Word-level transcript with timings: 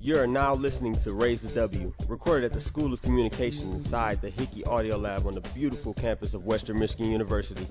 You 0.00 0.18
are 0.18 0.26
now 0.26 0.54
listening 0.54 0.96
to 0.96 1.14
Raise 1.14 1.40
the 1.40 1.54
W, 1.60 1.92
recorded 2.08 2.44
at 2.44 2.52
the 2.52 2.60
School 2.60 2.92
of 2.92 3.00
Communication 3.00 3.72
inside 3.72 4.20
the 4.20 4.28
Hickey 4.28 4.62
Audio 4.64 4.98
Lab 4.98 5.26
on 5.26 5.32
the 5.32 5.40
beautiful 5.40 5.94
campus 5.94 6.34
of 6.34 6.44
Western 6.44 6.78
Michigan 6.78 7.10
University. 7.10 7.66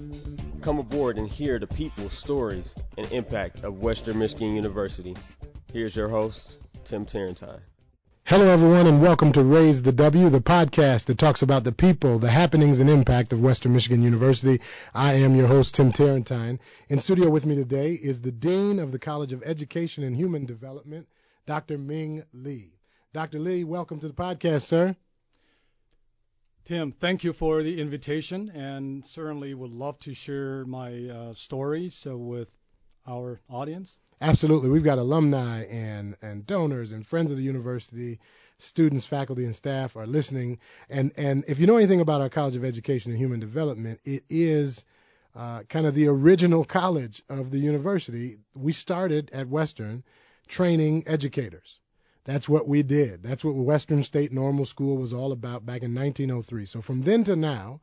Come 0.62 0.80
aboard 0.80 1.20
and 1.20 1.28
hear 1.28 1.60
the 1.60 1.68
people, 1.68 2.10
stories, 2.10 2.73
and 2.98 3.12
impact 3.12 3.64
of 3.64 3.80
Western 3.80 4.18
Michigan 4.18 4.55
University. 4.55 5.16
Here's 5.71 5.96
your 5.96 6.10
host, 6.10 6.57
Tim 6.86 7.05
Tarentine. 7.05 7.62
Hello, 8.25 8.47
everyone, 8.47 8.87
and 8.87 9.01
welcome 9.01 9.33
to 9.33 9.43
Raise 9.43 9.83
the 9.83 9.91
W, 9.91 10.29
the 10.29 10.39
podcast 10.39 11.07
that 11.07 11.17
talks 11.17 11.41
about 11.41 11.65
the 11.65 11.73
people, 11.73 12.19
the 12.19 12.31
happenings, 12.31 12.79
and 12.79 12.89
impact 12.89 13.33
of 13.33 13.41
Western 13.41 13.73
Michigan 13.73 14.01
University. 14.01 14.61
I 14.93 15.15
am 15.15 15.36
your 15.36 15.47
host, 15.47 15.75
Tim 15.75 15.91
Tarentine. 15.91 16.59
In 16.87 17.01
studio 17.01 17.29
with 17.29 17.45
me 17.45 17.55
today 17.55 17.91
is 17.91 18.21
the 18.21 18.31
Dean 18.31 18.79
of 18.79 18.93
the 18.93 18.97
College 18.97 19.33
of 19.33 19.43
Education 19.43 20.05
and 20.05 20.15
Human 20.15 20.45
Development, 20.45 21.05
Dr. 21.47 21.78
Ming 21.78 22.23
Li. 22.31 22.71
Dr. 23.11 23.39
Li, 23.39 23.65
welcome 23.65 24.00
to 24.00 24.07
the 24.07 24.14
podcast, 24.14 24.61
sir. 24.61 24.95
Tim, 26.64 26.93
thank 26.93 27.25
you 27.25 27.33
for 27.33 27.61
the 27.61 27.81
invitation, 27.81 28.50
and 28.51 29.05
certainly 29.05 29.53
would 29.53 29.73
love 29.73 30.00
to 30.00 30.14
share 30.14 30.64
my 30.64 31.33
stories 31.33 32.08
uh, 32.08 32.17
with 32.17 32.50
our 33.05 33.42
audience. 33.50 34.00
Absolutely. 34.23 34.69
We've 34.69 34.86
got 34.86 35.00
alumni 35.00 35.66
and, 35.66 36.16
and 36.22 36.47
donors 36.47 36.94
and 36.94 37.05
friends 37.05 37.30
of 37.31 37.36
the 37.36 37.44
university, 37.44 38.22
students, 38.58 39.05
faculty, 39.05 39.44
and 39.44 39.53
staff 39.53 39.97
are 39.97 40.08
listening. 40.08 40.59
And, 40.89 41.11
and 41.17 41.44
if 41.50 41.59
you 41.59 41.67
know 41.67 41.75
anything 41.75 42.00
about 42.00 42.22
our 42.22 42.30
College 42.30 42.55
of 42.55 42.64
Education 42.64 43.11
and 43.11 43.19
Human 43.19 43.41
Development, 43.41 44.00
it 44.05 44.23
is 44.30 44.86
uh, 45.36 45.64
kind 45.64 45.86
of 45.86 45.94
the 45.94 46.08
original 46.08 46.64
college 46.64 47.22
of 47.28 47.52
the 47.52 47.59
university. 47.59 48.38
We 48.56 48.72
started 48.72 49.30
at 49.33 49.50
Western 49.50 50.06
training 50.48 51.03
educators. 51.05 51.81
That's 52.23 52.48
what 52.48 52.66
we 52.66 52.81
did. 52.81 53.23
That's 53.23 53.44
what 53.44 53.55
Western 53.55 54.03
State 54.03 54.31
Normal 54.31 54.64
School 54.64 55.00
was 55.00 55.11
all 55.11 55.33
about 55.33 55.66
back 55.66 55.83
in 55.83 55.94
1903. 55.94 56.64
So 56.64 56.80
from 56.80 57.02
then 57.02 57.26
to 57.26 57.36
now, 57.36 57.81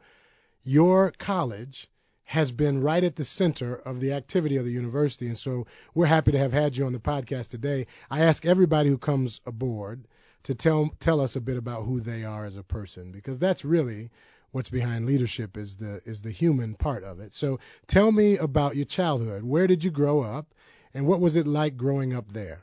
your 0.65 1.11
college 1.11 1.91
has 2.31 2.53
been 2.53 2.81
right 2.81 3.03
at 3.03 3.17
the 3.17 3.25
center 3.25 3.75
of 3.75 3.99
the 3.99 4.13
activity 4.13 4.57
of 4.57 4.65
the 4.65 4.71
university. 4.71 5.27
And 5.27 5.37
so 5.37 5.67
we're 5.97 6.07
happy 6.07 6.31
to 6.31 6.39
have 6.39 6.53
had 6.53 6.77
you 6.77 6.87
on 6.87 6.93
the 6.93 7.01
podcast 7.01 7.51
today. 7.51 7.89
I 8.09 8.21
ask 8.21 8.47
everybody 8.47 8.89
who 8.89 8.99
comes 8.99 9.41
aboard 9.47 10.07
to 10.45 10.55
tell 10.55 10.91
tell 11.01 11.21
us 11.21 11.35
a 11.35 11.41
bit 11.41 11.57
about 11.57 11.87
who 11.87 11.99
they 11.99 12.23
are 12.23 12.45
as 12.45 12.55
a 12.55 12.63
person 12.63 13.11
because 13.11 13.41
that's 13.41 13.65
really 13.65 14.11
what's 14.53 14.69
behind 14.69 15.07
leadership 15.07 15.57
is 15.57 15.75
the 15.75 16.03
is 16.05 16.23
the 16.23 16.31
human 16.31 16.77
part 16.77 17.03
of 17.03 17.19
it. 17.19 17.35
So 17.35 17.59
tell 17.89 18.13
me 18.13 18.37
about 18.37 18.77
your 18.77 18.85
childhood. 18.85 19.43
Where 19.43 19.67
did 19.67 19.83
you 19.83 19.91
grow 19.91 20.21
up 20.21 20.55
and 20.95 21.09
what 21.09 21.21
was 21.21 21.35
it 21.35 21.49
like 21.49 21.77
growing 21.77 22.15
up 22.15 22.29
there? 22.29 22.63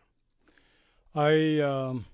I 1.13 1.59
um, 1.59 2.05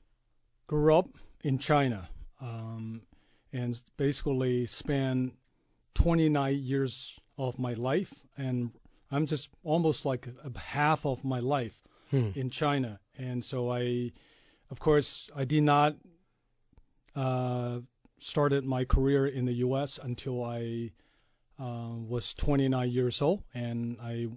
grew 0.65 0.95
up 0.95 1.09
in 1.43 1.59
China 1.59 2.09
um, 2.41 3.03
and 3.51 3.79
basically 3.95 4.65
spent 4.65 5.33
29 5.93 6.59
years 6.59 7.19
of 7.37 7.59
my 7.59 7.73
life, 7.73 8.13
and 8.37 8.71
I'm 9.11 9.25
just 9.25 9.49
almost 9.63 10.05
like 10.05 10.27
a 10.43 10.57
half 10.59 11.05
of 11.05 11.23
my 11.23 11.39
life 11.39 11.75
hmm. 12.11 12.29
in 12.35 12.49
China. 12.49 12.99
And 13.17 13.43
so 13.43 13.71
I, 13.71 14.11
of 14.69 14.79
course, 14.79 15.29
I 15.35 15.45
did 15.45 15.63
not 15.63 15.95
uh, 17.15 17.79
started 18.19 18.65
my 18.65 18.85
career 18.85 19.27
in 19.27 19.45
the 19.45 19.53
U.S. 19.67 19.99
until 20.01 20.43
I 20.43 20.91
uh, 21.59 21.89
was 21.95 22.33
29 22.33 22.89
years 22.89 23.21
old, 23.21 23.43
and 23.53 23.97
I 24.01 24.27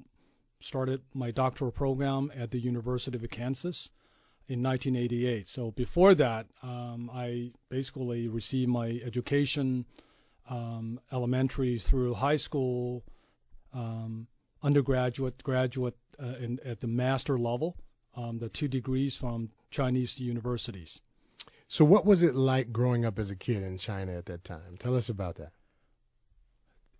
started 0.60 1.00
my 1.14 1.30
doctoral 1.30 1.70
program 1.70 2.32
at 2.34 2.50
the 2.50 2.58
University 2.58 3.16
of 3.16 3.30
Kansas 3.30 3.90
in 4.48 4.62
1988. 4.62 5.48
So 5.48 5.70
before 5.70 6.14
that, 6.16 6.46
um, 6.62 7.10
I 7.12 7.52
basically 7.68 8.28
received 8.28 8.70
my 8.70 9.00
education 9.04 9.84
um, 10.48 11.00
elementary 11.12 11.78
through 11.78 12.14
high 12.14 12.36
school, 12.36 13.04
um, 13.72 14.26
undergraduate, 14.62 15.42
graduate, 15.42 15.96
uh, 16.22 16.34
in, 16.40 16.60
at 16.64 16.80
the 16.80 16.86
master 16.86 17.38
level, 17.38 17.76
um, 18.16 18.38
the 18.38 18.48
two 18.48 18.68
degrees 18.68 19.16
from 19.16 19.50
Chinese 19.70 20.18
universities. 20.18 21.00
So, 21.68 21.84
what 21.84 22.06
was 22.06 22.22
it 22.22 22.34
like 22.34 22.72
growing 22.72 23.04
up 23.04 23.18
as 23.18 23.30
a 23.30 23.36
kid 23.36 23.62
in 23.62 23.78
China 23.78 24.12
at 24.12 24.26
that 24.26 24.44
time? 24.44 24.76
Tell 24.78 24.94
us 24.94 25.08
about 25.08 25.36
that. 25.36 25.52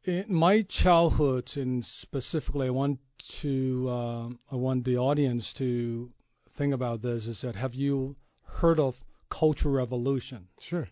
In 0.05 0.27
my 0.29 0.63
childhood, 0.63 1.57
and 1.57 1.85
specifically, 1.85 2.67
I 2.67 2.71
want 2.71 3.01
to, 3.41 3.89
um, 3.91 4.39
I 4.51 4.57
want 4.57 4.85
the 4.85 4.99
audience 4.99 5.53
to 5.55 6.13
think 6.55 6.75
about 6.75 7.03
this: 7.03 7.27
is 7.27 7.41
that 7.41 7.57
have 7.57 7.75
you 7.75 8.17
heard 8.43 8.79
of 8.79 9.03
Cultural 9.29 9.75
Revolution? 9.75 10.49
Sure. 10.61 10.89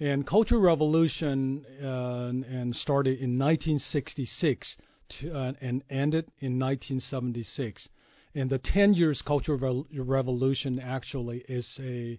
And 0.00 0.26
Cultural 0.26 0.60
Revolution 0.60 1.64
uh, 1.82 2.32
and 2.48 2.74
started 2.74 3.18
in 3.18 3.38
1966 3.38 4.76
to, 5.08 5.32
uh, 5.32 5.52
and 5.60 5.82
ended 5.90 6.30
in 6.38 6.58
1976. 6.58 7.88
And 8.34 8.50
the 8.50 8.58
10 8.58 8.94
years 8.94 9.22
Cultural 9.22 9.86
Revolution 9.92 10.80
actually 10.80 11.38
is 11.38 11.78
a 11.82 12.18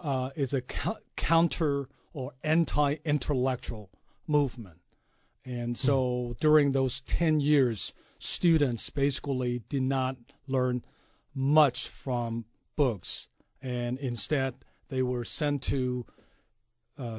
uh, 0.00 0.30
is 0.34 0.54
a 0.54 0.62
counter 1.16 1.88
or 2.14 2.32
anti-intellectual 2.42 3.90
movement. 4.26 4.80
And 5.44 5.76
so 5.76 6.36
during 6.40 6.72
those 6.72 7.00
10 7.00 7.40
years, 7.40 7.92
students 8.18 8.90
basically 8.90 9.62
did 9.68 9.82
not 9.82 10.16
learn 10.46 10.84
much 11.34 11.88
from 11.88 12.44
books, 12.76 13.28
and 13.62 13.98
instead 13.98 14.54
they 14.88 15.02
were 15.02 15.24
sent 15.24 15.62
to 15.64 16.06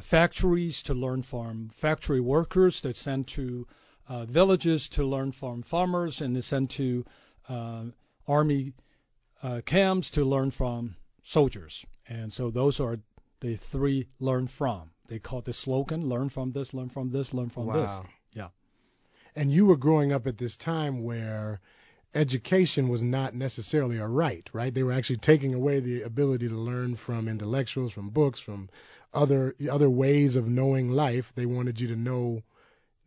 factories 0.02 0.84
to 0.84 0.94
learn 0.94 1.22
from 1.24 1.70
factory 1.70 2.20
workers. 2.20 2.82
They're 2.82 2.94
sent 2.94 3.28
to 3.30 3.68
uh, 4.08 4.26
villages 4.26 4.90
to 4.90 5.04
learn 5.04 5.32
from 5.32 5.62
farmers, 5.64 6.22
and 6.22 6.36
they're 6.36 6.42
sent 6.42 6.72
to 6.72 7.06
uh, 7.48 7.86
army 8.28 8.74
uh, 9.42 9.62
camps 9.66 10.12
to 10.12 10.26
learn 10.26 10.52
from 10.52 10.96
soldiers. 11.24 11.86
And 12.08 12.32
so 12.32 12.52
those 12.52 12.80
are 12.80 13.00
the 13.40 13.56
three 13.56 14.08
learn 14.20 14.48
from. 14.48 14.92
They 15.08 15.20
call 15.20 15.42
the 15.42 15.54
slogan 15.54 16.08
learn 16.08 16.30
from 16.30 16.52
this, 16.52 16.74
learn 16.74 16.90
from 16.90 17.10
this, 17.12 17.34
learn 17.34 17.50
from 17.50 17.68
wow. 17.68 17.74
this. 17.74 18.00
Yeah. 18.34 18.48
And 19.36 19.52
you 19.52 19.66
were 19.66 19.78
growing 19.78 20.14
up 20.14 20.28
at 20.28 20.38
this 20.38 20.58
time 20.58 21.04
where 21.04 21.62
education 22.14 22.90
was 22.90 23.04
not 23.04 23.34
necessarily 23.34 23.98
a 23.98 24.08
right, 24.08 24.48
right? 24.54 24.74
They 24.74 24.84
were 24.84 24.94
actually 24.94 25.18
taking 25.18 25.54
away 25.54 25.80
the 25.80 26.04
ability 26.04 26.48
to 26.50 26.56
learn 26.56 26.96
from 26.96 27.28
intellectuals, 27.28 27.94
from 27.94 28.10
books, 28.10 28.40
from 28.40 28.70
other 29.14 29.56
other 29.72 29.90
ways 29.90 30.36
of 30.36 30.48
knowing 30.48 30.90
life. 30.90 31.34
They 31.36 31.46
wanted 31.46 31.80
you 31.80 31.90
to 31.90 31.96
know 31.96 32.44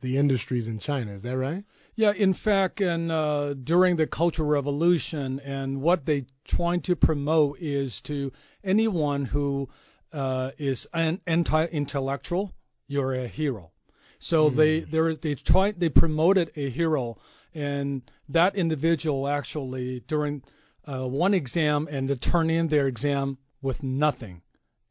the 0.00 0.19
industries 0.19 0.69
in 0.69 0.78
China. 0.78 1.12
Is 1.12 1.22
that 1.22 1.37
right? 1.37 1.64
Yeah, 1.97 2.12
in 2.12 2.34
fact, 2.34 2.81
and 2.81 3.10
uh, 3.12 3.54
during 3.54 3.97
the 3.97 4.06
Cultural 4.06 4.48
Revolution, 4.48 5.41
and 5.41 5.81
what 5.81 6.04
they 6.04 6.26
trying 6.44 6.81
to 6.82 6.97
promote 6.97 7.59
is 7.60 8.00
to 8.03 8.32
anyone 8.64 9.25
who 9.25 9.69
uh, 10.12 10.50
is 10.59 10.88
an 10.93 11.20
anti-intellectual, 11.26 12.53
you're 12.88 13.14
a 13.14 13.28
hero. 13.28 13.70
So 14.19 14.50
mm. 14.50 14.56
they 14.56 14.81
they 14.81 15.14
they 15.16 15.34
try 15.34 15.72
they 15.72 15.88
promoted 15.88 16.50
a 16.56 16.69
hero, 16.69 17.16
and 17.54 18.03
that 18.28 18.56
individual 18.56 19.28
actually 19.28 20.00
during 20.00 20.42
uh, 20.84 21.06
one 21.06 21.34
exam 21.34 21.88
and 21.91 22.09
to 22.09 22.16
turn 22.16 22.50
in 22.50 22.69
their 22.69 22.87
exam 22.87 23.38
with 23.62 23.82
nothing 23.82 24.42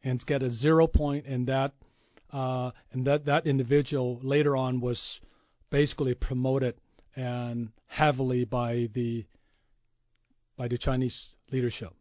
and 0.04 0.26
get 0.26 0.44
a 0.44 0.50
zero 0.52 0.88
point, 0.88 1.26
and 1.28 1.48
that 1.48 1.74
uh, 2.32 2.72
and 2.92 3.06
that 3.06 3.26
that 3.26 3.46
individual 3.46 4.20
later 4.24 4.56
on 4.58 4.80
was 4.80 5.22
basically 5.70 6.14
promoted 6.14 6.76
and 7.16 7.72
heavily 7.88 8.46
by 8.46 8.90
the 8.94 9.26
by 10.58 10.68
the 10.68 10.78
Chinese 10.78 11.30
leadership. 11.52 11.94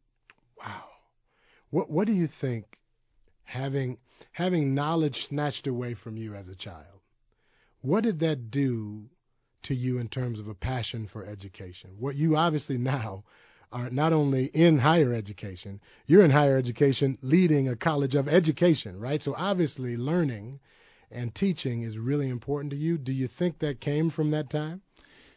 Wow. 0.59 0.85
What 1.71 1.91
what 1.91 2.07
do 2.07 2.13
you 2.13 2.27
think 2.27 2.79
having 3.45 3.99
having 4.31 4.75
knowledge 4.75 5.27
snatched 5.27 5.67
away 5.67 5.95
from 5.95 6.17
you 6.17 6.35
as 6.35 6.49
a 6.49 6.57
child? 6.57 7.01
What 7.81 8.05
did 8.05 8.21
that 8.21 8.51
do 8.51 9.11
to 9.65 9.75
you 9.75 9.99
in 9.99 10.09
terms 10.09 10.41
of 10.41 10.49
a 10.49 10.55
passion 10.55 11.07
for 11.07 11.25
education? 11.25 11.91
What 11.99 12.17
you 12.17 12.37
obviously 12.37 12.79
now 12.79 13.25
are 13.73 13.91
not 13.91 14.13
only 14.13 14.47
in 14.47 14.79
higher 14.79 15.15
education, 15.15 15.81
you're 16.07 16.25
in 16.25 16.31
higher 16.31 16.57
education 16.57 17.19
leading 17.23 17.69
a 17.69 17.77
college 17.77 18.15
of 18.15 18.29
education, 18.29 19.01
right? 19.01 19.23
So 19.23 19.35
obviously 19.37 19.97
learning 19.97 20.61
and 21.11 21.35
teaching 21.35 21.83
is 21.83 21.99
really 21.99 22.29
important 22.29 22.71
to 22.73 22.77
you. 22.77 22.99
Do 22.99 23.13
you 23.13 23.27
think 23.27 23.59
that 23.61 23.81
came 23.81 24.11
from 24.11 24.31
that 24.31 24.51
time? 24.51 24.83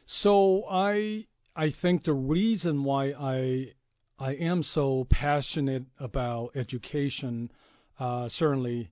So 0.05 0.65
I 0.69 1.25
I 1.55 1.69
think 1.69 2.03
the 2.03 2.13
reason 2.13 2.83
why 2.83 3.13
I 3.17 3.73
I 4.19 4.33
am 4.33 4.63
so 4.63 5.03
passionate 5.05 5.85
about 5.99 6.55
education, 6.55 7.51
uh, 7.99 8.29
certainly 8.29 8.91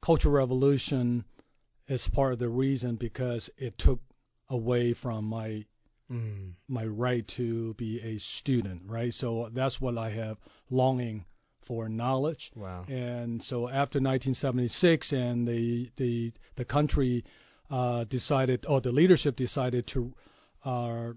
Cultural 0.00 0.34
Revolution 0.34 1.24
is 1.88 2.08
part 2.08 2.32
of 2.32 2.38
the 2.38 2.48
reason 2.48 2.96
because 2.96 3.50
it 3.58 3.76
took 3.76 4.00
away 4.50 4.92
from 4.92 5.24
my 5.24 5.64
Mm. 6.10 6.54
my 6.66 6.84
right 6.84 7.24
to 7.28 7.72
be 7.74 8.00
a 8.00 8.18
student, 8.18 8.82
right? 8.86 9.14
So 9.14 9.48
that's 9.52 9.80
what 9.80 9.96
I 9.96 10.10
have 10.10 10.38
longing 10.68 11.24
for 11.60 11.88
knowledge. 11.88 12.50
Wow. 12.56 12.84
And 12.88 13.40
so 13.40 13.68
after 13.68 14.00
1976, 14.00 15.12
and 15.12 15.46
the 15.46 15.88
the 15.94 16.32
the 16.56 16.64
country 16.64 17.24
uh, 17.70 18.02
decided, 18.04 18.66
or 18.66 18.80
the 18.80 18.90
leadership 18.90 19.36
decided 19.36 19.86
to 19.88 20.12
uh, 20.64 21.12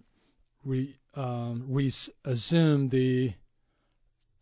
re, 0.63 0.95
um, 1.15 1.65
resume 1.73 2.89
the 2.89 3.33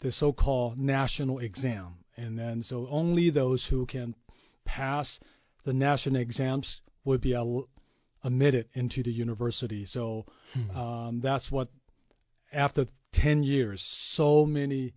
the 0.01 0.11
so-called 0.11 0.79
national 0.81 1.39
exam, 1.39 1.95
and 2.17 2.37
then 2.37 2.61
so 2.63 2.87
only 2.89 3.29
those 3.29 3.65
who 3.65 3.85
can 3.85 4.15
pass 4.65 5.19
the 5.63 5.73
national 5.73 6.19
exams 6.19 6.81
would 7.05 7.21
be 7.21 7.35
al- 7.35 7.69
admitted 8.23 8.69
into 8.73 9.03
the 9.03 9.11
university. 9.11 9.85
So 9.85 10.25
Hmm. 10.53 10.77
um, 10.77 11.21
that's 11.21 11.51
what 11.51 11.69
after 12.53 12.85
10 13.13 13.43
years, 13.43 13.81
so 13.81 14.45
many 14.45 14.93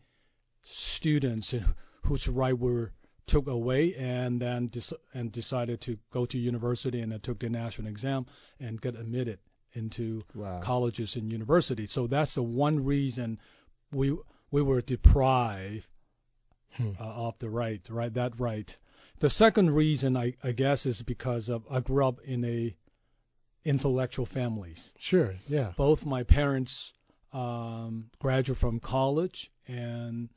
students 0.62 1.54
whose 2.02 2.28
right 2.28 2.58
were 2.58 2.92
took 3.26 3.46
away 3.48 3.94
and 3.94 4.40
then 4.40 4.66
des- 4.68 4.96
and 5.14 5.32
decided 5.32 5.80
to 5.82 5.98
go 6.10 6.26
to 6.26 6.38
university 6.38 7.00
and 7.00 7.12
then 7.12 7.20
took 7.20 7.38
the 7.38 7.48
national 7.48 7.88
exam 7.88 8.26
and 8.60 8.80
get 8.80 8.96
admitted 8.96 9.38
into 9.72 10.22
Wow. 10.34 10.60
colleges 10.60 11.16
and 11.16 11.30
universities. 11.32 11.90
So 11.90 12.06
that's 12.06 12.34
the 12.34 12.42
one 12.42 12.84
reason 12.84 13.38
we 13.92 14.16
we 14.50 14.62
were 14.62 14.82
deprived 14.82 15.86
Hmm. 16.76 16.90
uh, 16.98 17.04
of 17.28 17.38
the 17.38 17.48
right, 17.48 17.80
right, 17.88 18.12
that 18.14 18.38
right. 18.40 18.76
The 19.20 19.30
second 19.30 19.70
reason 19.70 20.16
I, 20.16 20.34
I 20.42 20.50
guess 20.52 20.86
is 20.86 21.02
because 21.02 21.48
of 21.48 21.64
I 21.70 21.80
grew 21.80 22.04
up 22.04 22.20
in 22.22 22.44
a 22.44 22.74
intellectual 23.64 24.26
families. 24.26 24.92
Sure. 24.98 25.34
Yeah. 25.48 25.72
Both 25.76 26.04
my 26.04 26.22
parents 26.22 26.92
um, 27.32 28.10
graduated 28.18 28.58
from 28.58 28.80
college 28.80 29.50
and 29.66 30.28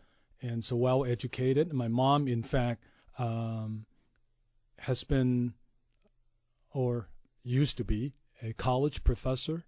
and 0.41 0.63
so 0.63 0.75
well 0.75 1.05
educated. 1.05 1.73
My 1.73 1.87
mom, 1.87 2.27
in 2.27 2.43
fact, 2.43 2.83
um, 3.17 3.85
has 4.77 5.03
been 5.03 5.53
or 6.71 7.09
used 7.43 7.77
to 7.77 7.83
be 7.83 8.13
a 8.41 8.53
college 8.53 9.03
professor 9.03 9.63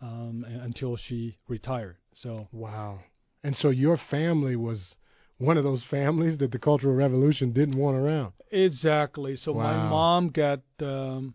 um, 0.00 0.44
until 0.48 0.96
she 0.96 1.38
retired. 1.48 1.96
So 2.14 2.48
Wow. 2.52 3.00
And 3.42 3.56
so 3.56 3.70
your 3.70 3.96
family 3.96 4.56
was 4.56 4.96
one 5.38 5.58
of 5.58 5.64
those 5.64 5.82
families 5.82 6.38
that 6.38 6.50
the 6.50 6.58
Cultural 6.58 6.94
Revolution 6.94 7.52
didn't 7.52 7.76
want 7.76 7.96
around. 7.96 8.32
Exactly. 8.50 9.36
So 9.36 9.54
my 9.54 9.88
mom 9.88 10.28
got 10.30 10.60
um, 10.80 11.34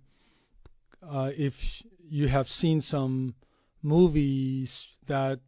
uh, 1.08 1.32
if 1.36 1.84
you 2.10 2.28
have 2.28 2.48
seen 2.48 2.82
some 2.82 3.36
movies 3.82 4.88
that 5.08 5.40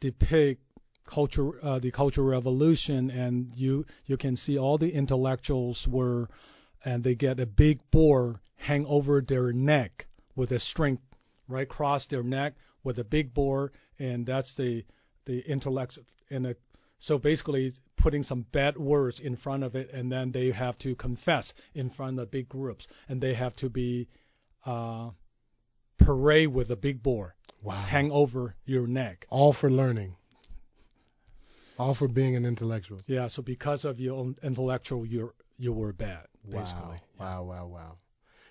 depict 0.00 0.62
culture 1.04 1.52
uh, 1.62 1.78
the 1.78 1.90
cultural 1.90 2.26
revolution 2.26 3.10
and 3.10 3.52
you 3.56 3.84
you 4.06 4.16
can 4.16 4.36
see 4.36 4.58
all 4.58 4.78
the 4.78 4.92
intellectuals 4.92 5.86
were 5.86 6.28
and 6.84 7.02
they 7.02 7.14
get 7.14 7.40
a 7.40 7.46
big 7.46 7.80
boar 7.90 8.40
hang 8.56 8.86
over 8.86 9.20
their 9.20 9.52
neck 9.52 10.06
with 10.36 10.52
a 10.52 10.58
string 10.58 10.98
right 11.48 11.64
across 11.64 12.06
their 12.06 12.22
neck 12.22 12.54
with 12.84 12.98
a 12.98 13.04
big 13.04 13.34
boar 13.34 13.72
and 13.98 14.24
that's 14.24 14.54
the 14.54 14.84
the 15.24 15.38
intellect 15.40 15.98
and 16.30 16.46
a 16.46 16.56
so 16.98 17.18
basically 17.18 17.72
putting 17.96 18.22
some 18.22 18.42
bad 18.52 18.76
words 18.76 19.18
in 19.18 19.34
front 19.34 19.64
of 19.64 19.74
it 19.74 19.90
and 19.92 20.10
then 20.10 20.30
they 20.30 20.52
have 20.52 20.78
to 20.78 20.94
confess 20.94 21.52
in 21.74 21.90
front 21.90 22.20
of 22.20 22.30
big 22.30 22.48
groups 22.48 22.86
and 23.08 23.20
they 23.20 23.34
have 23.34 23.56
to 23.56 23.68
be 23.68 24.06
uh, 24.64 25.10
parade 25.98 26.48
with 26.48 26.70
a 26.70 26.76
big 26.76 27.02
boar 27.02 27.34
Wow. 27.62 27.74
hang 27.76 28.10
over 28.10 28.56
your 28.64 28.86
neck. 28.86 29.26
All 29.30 29.52
for 29.52 29.70
learning. 29.70 30.16
All 31.78 31.94
for 31.94 32.08
being 32.08 32.36
an 32.36 32.44
intellectual. 32.44 33.00
Yeah, 33.06 33.28
so 33.28 33.42
because 33.42 33.84
of 33.84 34.00
your 34.00 34.16
own 34.16 34.36
intellectual, 34.42 35.06
you 35.06 35.32
you 35.58 35.72
were 35.72 35.92
bad, 35.92 36.26
basically. 36.48 37.00
Wow. 37.18 37.42
Wow. 37.42 37.42
Wow. 37.44 37.66
Wow. 37.66 37.96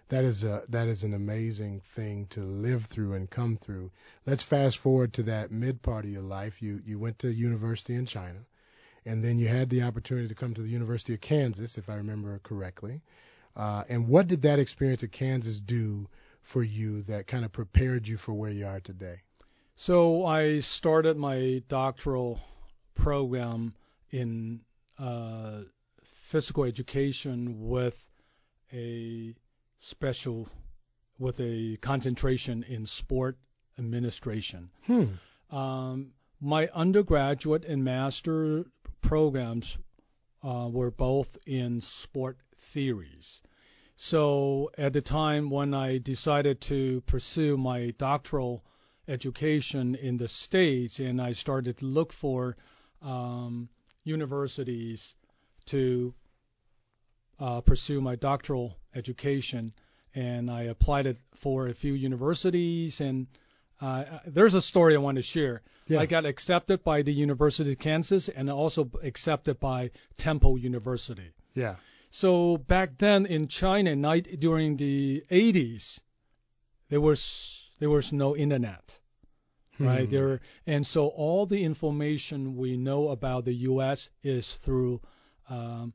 That 0.09 0.23
is 0.23 0.43
a 0.43 0.63
that 0.69 0.87
is 0.87 1.03
an 1.03 1.13
amazing 1.13 1.81
thing 1.81 2.27
to 2.31 2.41
live 2.41 2.85
through 2.85 3.13
and 3.13 3.29
come 3.29 3.57
through. 3.57 3.91
Let's 4.25 4.43
fast 4.43 4.77
forward 4.77 5.13
to 5.13 5.23
that 5.23 5.51
mid 5.51 5.81
part 5.81 6.05
of 6.05 6.11
your 6.11 6.21
life. 6.21 6.61
You 6.61 6.81
you 6.85 6.99
went 6.99 7.19
to 7.19 7.31
university 7.31 7.95
in 7.95 8.05
China, 8.05 8.39
and 9.05 9.23
then 9.23 9.39
you 9.39 9.47
had 9.47 9.69
the 9.69 9.83
opportunity 9.83 10.29
to 10.29 10.35
come 10.35 10.53
to 10.53 10.61
the 10.61 10.69
University 10.69 11.13
of 11.13 11.21
Kansas, 11.21 11.77
if 11.77 11.89
I 11.89 11.95
remember 11.95 12.39
correctly. 12.43 13.01
Uh, 13.55 13.83
and 13.89 14.07
what 14.07 14.27
did 14.27 14.43
that 14.43 14.59
experience 14.59 15.03
at 15.03 15.11
Kansas 15.11 15.59
do 15.59 16.07
for 16.41 16.63
you 16.63 17.03
that 17.03 17.27
kind 17.27 17.45
of 17.45 17.51
prepared 17.51 18.07
you 18.07 18.17
for 18.17 18.33
where 18.33 18.51
you 18.51 18.65
are 18.65 18.79
today? 18.79 19.21
So 19.75 20.25
I 20.25 20.59
started 20.59 21.17
my 21.17 21.63
doctoral 21.67 22.39
program 22.95 23.73
in 24.11 24.61
uh, 24.99 25.61
physical 26.03 26.65
education 26.65 27.67
with 27.67 28.07
a 28.71 29.35
special, 29.79 30.47
with 31.17 31.39
a 31.39 31.77
concentration 31.77 32.63
in 32.63 32.85
sport 32.85 33.37
administration. 33.77 34.69
Hmm. 34.85 35.05
Um, 35.49 36.11
my 36.39 36.69
undergraduate 36.73 37.65
and 37.65 37.83
master 37.83 38.65
programs 39.01 39.77
uh, 40.43 40.69
were 40.71 40.91
both 40.91 41.37
in 41.45 41.81
sport 41.81 42.37
theories. 42.61 43.41
So 43.95 44.71
at 44.77 44.93
the 44.93 45.01
time 45.01 45.49
when 45.49 45.73
I 45.73 45.97
decided 45.97 46.61
to 46.61 47.01
pursue 47.01 47.57
my 47.57 47.93
doctoral 47.97 48.63
education 49.07 49.95
in 49.95 50.17
the 50.17 50.27
States 50.27 50.99
and 50.99 51.21
I 51.21 51.33
started 51.33 51.77
to 51.77 51.85
look 51.85 52.13
for 52.13 52.57
um, 53.01 53.69
universities 54.03 55.15
to 55.65 56.13
uh, 57.39 57.61
pursue 57.61 58.01
my 58.01 58.15
doctoral 58.15 58.77
education, 58.93 59.73
and 60.13 60.49
I 60.49 60.63
applied 60.63 61.07
it 61.07 61.17
for 61.33 61.67
a 61.67 61.73
few 61.73 61.93
universities. 61.93 63.01
And 63.01 63.27
uh, 63.81 64.05
there's 64.27 64.53
a 64.53 64.61
story 64.61 64.95
I 64.95 64.99
want 64.99 65.15
to 65.17 65.23
share. 65.23 65.61
Yeah. 65.87 65.99
I 65.99 66.05
got 66.05 66.25
accepted 66.25 66.83
by 66.83 67.01
the 67.01 67.13
University 67.13 67.71
of 67.71 67.79
Kansas 67.79 68.29
and 68.29 68.49
also 68.49 68.89
accepted 69.01 69.59
by 69.59 69.91
Temple 70.17 70.57
University. 70.57 71.31
Yeah. 71.55 71.75
So 72.11 72.57
back 72.57 72.97
then 72.97 73.25
in 73.25 73.47
China, 73.47 73.95
night 73.95 74.27
during 74.39 74.75
the 74.77 75.23
80s, 75.31 75.99
there 76.89 76.99
was 77.01 77.69
there 77.79 77.89
was 77.89 78.11
no 78.11 78.35
internet, 78.35 78.99
right? 79.79 80.03
Hmm. 80.05 80.11
There 80.11 80.41
and 80.67 80.85
so 80.85 81.07
all 81.07 81.45
the 81.45 81.63
information 81.63 82.57
we 82.57 82.75
know 82.75 83.07
about 83.07 83.45
the 83.45 83.53
U.S. 83.71 84.09
is 84.23 84.51
through 84.53 85.01
um, 85.49 85.93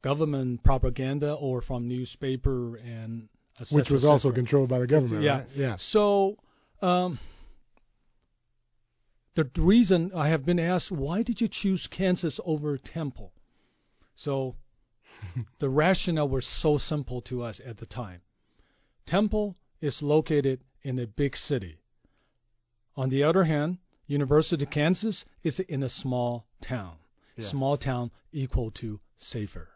government 0.00 0.62
propaganda 0.64 1.34
or 1.34 1.60
from 1.60 1.88
newspaper 1.88 2.76
and 2.76 3.28
et 3.60 3.70
Which 3.70 3.90
was 3.90 4.04
also 4.04 4.32
controlled 4.32 4.70
by 4.70 4.78
the 4.78 4.86
government, 4.86 5.22
Yeah. 5.22 5.38
right? 5.38 5.48
Yeah. 5.54 5.76
So, 5.76 6.38
um, 6.80 7.18
the 9.34 9.44
reason 9.56 10.12
I 10.14 10.28
have 10.28 10.46
been 10.46 10.58
asked, 10.58 10.90
why 10.90 11.22
did 11.22 11.42
you 11.42 11.48
choose 11.48 11.86
Kansas 11.86 12.40
over 12.44 12.78
Temple? 12.78 13.32
So, 14.14 14.56
the 15.58 15.68
rationale 15.68 16.28
was 16.28 16.46
so 16.46 16.78
simple 16.78 17.20
to 17.22 17.42
us 17.42 17.60
at 17.64 17.76
the 17.78 17.86
time. 17.86 18.20
Temple 19.06 19.56
is 19.80 20.02
located 20.02 20.60
in 20.82 20.98
a 20.98 21.06
big 21.06 21.36
city. 21.36 21.78
On 22.96 23.08
the 23.08 23.24
other 23.24 23.44
hand, 23.44 23.78
University 24.06 24.64
of 24.64 24.70
Kansas 24.70 25.24
is 25.42 25.60
in 25.60 25.82
a 25.82 25.88
small 25.88 26.46
town. 26.60 26.96
Yeah. 27.36 27.44
Small 27.44 27.76
town 27.76 28.10
equal 28.32 28.70
to 28.72 29.00
safer. 29.16 29.68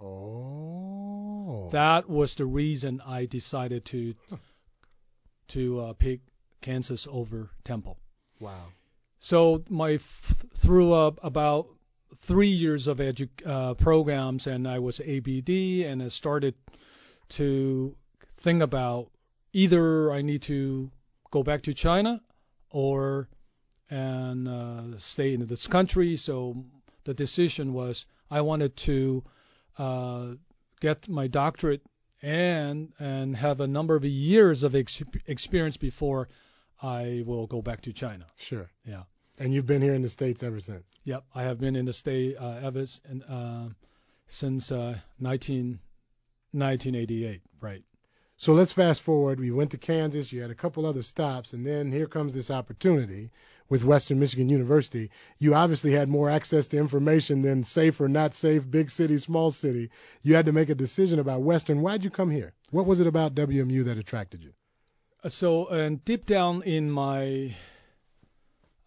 Oh. 0.00 1.68
That 1.72 2.08
was 2.08 2.34
the 2.34 2.46
reason 2.46 3.00
I 3.00 3.26
decided 3.26 3.84
to 3.86 4.14
to 5.48 5.80
uh, 5.80 5.92
pick 5.92 6.20
Kansas 6.60 7.06
over 7.10 7.50
Temple. 7.64 7.98
wow. 8.40 8.72
So 9.18 9.64
my 9.70 9.92
f- 9.92 10.44
through 10.54 10.92
uh, 10.92 11.12
about 11.22 11.68
three 12.18 12.48
years 12.48 12.86
of 12.86 12.98
edu- 12.98 13.28
uh, 13.44 13.74
programs, 13.74 14.46
and 14.46 14.66
I 14.66 14.78
was 14.78 15.00
ABD, 15.00 15.84
and 15.84 16.02
I 16.02 16.08
started 16.08 16.54
to 17.30 17.96
think 18.36 18.62
about 18.62 19.10
either 19.52 20.12
I 20.12 20.22
need 20.22 20.42
to 20.42 20.90
go 21.30 21.42
back 21.42 21.62
to 21.62 21.74
China 21.74 22.20
or 22.70 23.28
and 23.88 24.48
uh, 24.48 24.98
stay 24.98 25.34
in 25.34 25.46
this 25.46 25.66
country. 25.66 26.16
So 26.16 26.64
the 27.04 27.14
decision 27.14 27.72
was 27.72 28.06
I 28.30 28.40
wanted 28.40 28.76
to 28.76 29.24
uh, 29.78 30.26
get 30.80 31.08
my 31.08 31.28
doctorate 31.28 31.82
and 32.22 32.92
and 32.98 33.36
have 33.36 33.60
a 33.60 33.66
number 33.66 33.94
of 33.94 34.04
years 34.04 34.62
of 34.62 34.74
ex- 34.74 35.02
experience 35.26 35.76
before 35.76 36.28
I 36.82 37.22
will 37.24 37.46
go 37.46 37.62
back 37.62 37.82
to 37.82 37.92
China. 37.92 38.26
Sure. 38.36 38.68
Yeah. 38.84 39.04
And 39.38 39.52
you've 39.52 39.66
been 39.66 39.82
here 39.82 39.94
in 39.94 40.02
the 40.02 40.08
States 40.08 40.42
ever 40.42 40.60
since. 40.60 40.84
Yep, 41.04 41.24
I 41.34 41.42
have 41.42 41.60
been 41.60 41.76
in 41.76 41.84
the 41.84 41.92
state 41.92 42.36
uh, 42.38 42.60
ever 42.62 42.86
and, 43.08 43.22
uh, 43.28 43.68
since 44.28 44.72
uh, 44.72 44.96
19, 45.20 45.78
1988, 46.52 47.42
right. 47.60 47.82
So 48.38 48.52
let's 48.52 48.72
fast 48.72 49.00
forward. 49.02 49.40
We 49.40 49.50
went 49.50 49.70
to 49.70 49.78
Kansas. 49.78 50.30
You 50.30 50.42
had 50.42 50.50
a 50.50 50.54
couple 50.54 50.84
other 50.84 51.02
stops, 51.02 51.54
and 51.54 51.66
then 51.66 51.90
here 51.90 52.06
comes 52.06 52.34
this 52.34 52.50
opportunity 52.50 53.30
with 53.68 53.84
Western 53.84 54.20
Michigan 54.20 54.50
University. 54.50 55.10
You 55.38 55.54
obviously 55.54 55.92
had 55.92 56.08
more 56.08 56.28
access 56.28 56.66
to 56.68 56.78
information 56.78 57.42
than 57.42 57.64
safe 57.64 58.00
or 58.00 58.08
not 58.08 58.34
safe, 58.34 58.70
big 58.70 58.90
city, 58.90 59.18
small 59.18 59.50
city. 59.52 59.90
You 60.22 60.34
had 60.34 60.46
to 60.46 60.52
make 60.52 60.68
a 60.68 60.74
decision 60.74 61.18
about 61.18 61.42
Western. 61.42 61.80
Why'd 61.80 62.04
you 62.04 62.10
come 62.10 62.30
here? 62.30 62.52
What 62.70 62.86
was 62.86 63.00
it 63.00 63.06
about 63.06 63.34
WMU 63.34 63.84
that 63.84 63.98
attracted 63.98 64.42
you? 64.44 64.52
Uh, 65.24 65.30
so, 65.30 65.68
and 65.68 66.04
deep 66.04 66.26
down 66.26 66.62
in 66.62 66.90
my 66.90 67.54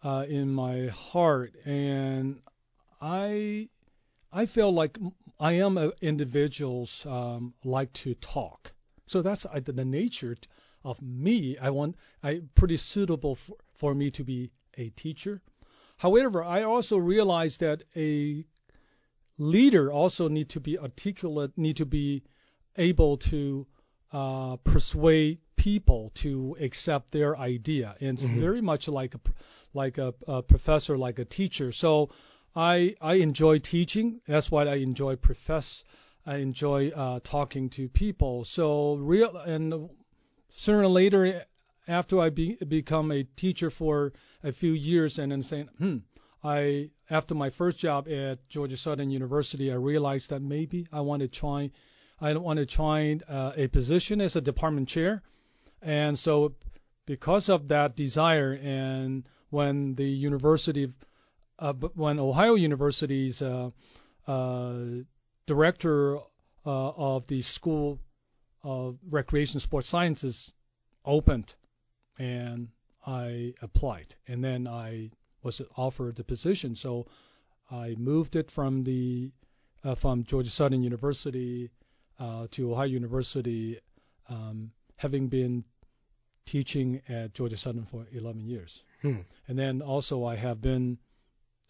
uh, 0.02 0.24
in 0.28 0.50
my 0.52 0.86
heart, 0.86 1.54
and 1.64 2.40
I 3.00 3.68
I 4.32 4.46
feel 4.46 4.72
like 4.72 4.98
I 5.38 5.52
am 5.52 5.78
a, 5.78 5.92
individuals 6.00 7.04
um, 7.06 7.54
like 7.64 7.92
to 8.04 8.14
talk. 8.14 8.72
So 9.06 9.22
that's 9.22 9.46
uh, 9.46 9.60
the 9.64 9.84
nature 9.84 10.36
of 10.84 11.00
me. 11.02 11.58
I 11.58 11.70
want 11.70 11.96
I 12.22 12.42
pretty 12.54 12.76
suitable 12.76 13.34
for, 13.34 13.56
for 13.74 13.94
me 13.94 14.10
to 14.12 14.24
be 14.24 14.50
a 14.76 14.90
teacher. 14.90 15.42
However, 15.96 16.42
I 16.42 16.62
also 16.62 16.96
realize 16.96 17.58
that 17.58 17.82
a 17.94 18.44
leader 19.36 19.92
also 19.92 20.28
need 20.28 20.50
to 20.50 20.60
be 20.60 20.78
articulate, 20.78 21.52
need 21.56 21.76
to 21.76 21.86
be 21.86 22.22
able 22.76 23.18
to 23.18 23.66
uh, 24.12 24.56
persuade 24.56 25.38
people 25.56 26.10
to 26.14 26.56
accept 26.60 27.10
their 27.10 27.36
idea. 27.36 27.94
And 28.00 28.18
it's 28.18 28.22
mm-hmm. 28.22 28.40
very 28.40 28.60
much 28.60 28.88
like 28.88 29.14
a 29.14 29.20
like 29.72 29.98
a, 29.98 30.14
a, 30.26 30.42
professor, 30.42 30.98
like 30.98 31.18
a 31.18 31.24
teacher. 31.24 31.72
So 31.72 32.10
I 32.54 32.96
I 33.00 33.14
enjoy 33.14 33.58
teaching. 33.58 34.20
That's 34.26 34.50
why 34.50 34.66
I 34.66 34.76
enjoy 34.76 35.16
profess. 35.16 35.84
I 36.26 36.36
enjoy 36.36 36.90
uh, 36.90 37.20
talking 37.22 37.70
to 37.70 37.88
people. 37.88 38.44
So 38.44 38.94
real 38.94 39.36
and 39.36 39.90
sooner 40.54 40.82
or 40.82 40.88
later, 40.88 41.44
after 41.88 42.20
I 42.20 42.30
be, 42.30 42.56
become 42.56 43.10
a 43.12 43.22
teacher 43.24 43.70
for 43.70 44.12
a 44.42 44.52
few 44.52 44.72
years, 44.72 45.18
and 45.18 45.32
then 45.32 45.42
saying, 45.42 45.68
hmm, 45.78 45.98
I 46.42 46.90
after 47.08 47.34
my 47.34 47.50
first 47.50 47.78
job 47.78 48.08
at 48.08 48.48
Georgia 48.48 48.76
Southern 48.76 49.10
University, 49.10 49.70
I 49.70 49.76
realized 49.76 50.30
that 50.30 50.42
maybe 50.42 50.86
I 50.92 51.00
want 51.00 51.22
to 51.22 51.28
try. 51.28 51.70
I 52.20 52.34
want 52.34 52.58
to 52.58 52.66
try 52.66 53.18
uh, 53.28 53.52
a 53.56 53.68
position 53.68 54.20
as 54.20 54.36
a 54.36 54.40
department 54.40 54.88
chair, 54.88 55.22
and 55.80 56.18
so 56.18 56.54
because 57.06 57.48
of 57.48 57.68
that 57.68 57.96
desire, 57.96 58.52
and 58.52 59.28
when 59.50 59.94
the 59.94 60.08
university 60.08 60.92
uh, 61.58 61.74
when 61.74 62.18
Ohio 62.18 62.54
University's 62.54 63.42
uh, 63.42 63.70
uh, 64.26 64.74
director 65.46 66.18
of 66.64 67.26
the 67.26 67.42
School 67.42 67.98
of 68.62 68.98
Recreation 69.08 69.60
Sports 69.60 69.88
Sciences 69.88 70.52
opened, 71.04 71.54
and 72.18 72.68
I 73.06 73.54
applied, 73.60 74.14
and 74.26 74.42
then 74.42 74.66
I 74.66 75.10
was 75.42 75.60
offered 75.76 76.16
the 76.16 76.24
position. 76.24 76.76
So 76.76 77.06
I 77.70 77.94
moved 77.98 78.36
it 78.36 78.50
from 78.50 78.84
the 78.84 79.30
uh, 79.84 79.94
from 79.94 80.24
Georgia 80.24 80.50
Southern 80.50 80.82
University 80.82 81.70
uh, 82.18 82.46
to 82.50 82.72
Ohio 82.72 82.86
University, 82.86 83.80
um, 84.28 84.72
having 84.96 85.28
been 85.28 85.64
teaching 86.50 87.00
at 87.08 87.32
Georgia 87.32 87.56
Southern 87.56 87.84
for 87.84 88.08
11 88.10 88.44
years. 88.44 88.82
Hmm. 89.02 89.20
And 89.46 89.56
then 89.56 89.82
also 89.82 90.24
I 90.24 90.34
have 90.34 90.60
been 90.60 90.98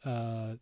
uh, 0.06 0.54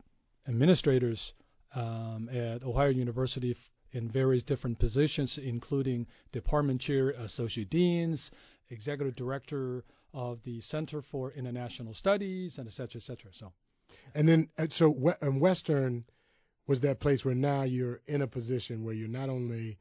administrators 0.49 1.33
um, 1.73 2.29
at 2.29 2.65
Ohio 2.65 2.89
University 2.89 3.57
in 3.93 4.09
various 4.09 4.43
different 4.43 4.81
positions, 4.81 5.39
including 5.39 6.09
department 6.33 6.81
chair, 6.81 7.11
associate 7.11 7.71
deans, 7.71 8.33
executive 8.71 9.15
director 9.15 9.85
of 10.13 10.43
the 10.43 10.61
Center 10.63 11.01
for 11.01 11.31
International 11.31 11.95
Studies, 11.95 12.59
and 12.59 12.67
et 12.67 12.73
cetera, 12.73 12.99
et 12.99 13.05
cetera. 13.05 13.33
So, 13.33 13.53
and 14.17 14.29
then 14.29 14.49
uh, 14.59 14.67
so 14.69 15.15
and 15.21 15.41
Western 15.41 16.05
was 16.67 16.81
that 16.81 16.99
place 16.99 17.25
where 17.25 17.37
now 17.37 17.63
you're 17.63 18.01
in 18.09 18.23
a 18.23 18.27
position 18.27 18.83
where 18.83 18.95
you're 18.95 19.07
not 19.07 19.29
only 19.29 19.79